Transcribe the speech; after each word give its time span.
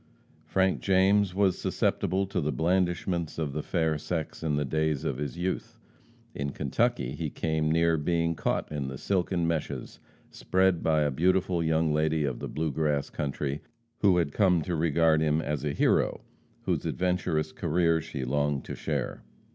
Frank 0.47 0.81
James 0.81 1.35
was 1.35 1.59
susceptible 1.59 2.25
to 2.25 2.41
the 2.41 2.51
blandishments 2.51 3.37
of 3.37 3.53
the 3.53 3.61
fair 3.61 3.99
sex 3.99 4.41
in 4.41 4.55
the 4.55 4.65
days 4.65 5.03
of 5.05 5.17
his 5.19 5.37
youth. 5.37 5.77
In 6.33 6.49
Kentucky, 6.53 7.11
he 7.11 7.29
came 7.29 7.71
near 7.71 7.97
being 7.97 8.33
caught 8.33 8.71
in 8.71 8.87
the 8.87 8.97
silken 8.97 9.47
meshes 9.47 9.99
spread 10.31 10.81
by 10.81 11.01
a 11.01 11.11
beautiful 11.11 11.63
young 11.63 11.93
lady 11.93 12.23
of 12.25 12.39
the 12.39 12.47
"Blue 12.49 12.71
Grass" 12.71 13.11
country, 13.11 13.61
who 13.99 14.17
had 14.17 14.31
come 14.33 14.63
to 14.63 14.75
regard 14.75 15.21
him 15.21 15.39
as 15.39 15.63
a 15.63 15.71
hero, 15.71 16.21
whose 16.63 16.83
adventurous 16.87 17.51
career 17.51 18.01
she 18.01 18.25
longed 18.25 18.65
to 18.65 18.73
share. 18.73 19.21